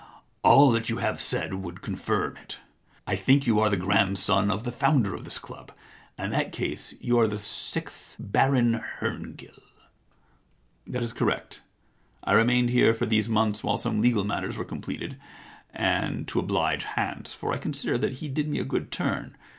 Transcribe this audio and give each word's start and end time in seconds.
All 0.41 0.71
that 0.71 0.89
you 0.89 0.97
have 0.97 1.21
said 1.21 1.53
would 1.53 1.83
confirm 1.83 2.35
it. 2.35 2.57
I 3.05 3.15
think 3.15 3.45
you 3.45 3.59
are 3.59 3.69
the 3.69 3.77
grandson 3.77 4.49
of 4.49 4.63
the 4.63 4.71
founder 4.71 5.13
of 5.13 5.25
this 5.25 5.37
club, 5.37 5.71
and 6.17 6.33
in 6.33 6.39
that 6.39 6.51
case 6.51 6.95
you 6.99 7.19
are 7.19 7.27
the 7.27 7.37
sixth 7.37 8.15
Baron 8.17 8.81
HerngilL* 8.99 9.61
* 10.27 10.87
That 10.87 11.03
is 11.03 11.13
correct. 11.13 11.61
I 12.23 12.31
remained 12.33 12.71
here 12.71 12.95
for 12.95 13.05
these 13.05 13.29
months 13.29 13.63
while 13.63 13.77
some 13.77 14.01
legal 14.01 14.23
matters 14.23 14.57
were 14.57 14.65
completed, 14.65 15.17
and 15.71 16.27
to 16.29 16.39
oblige 16.39 16.83
FJance, 16.83 17.35
for 17.35 17.53
I 17.53 17.59
con 17.59 17.73
sider 17.73 17.99
that 17.99 18.13
he 18.13 18.27
did 18.27 18.47
me 18.49 18.57
a 18.57 18.63
good 18.63 18.89
turn. 18.91 19.37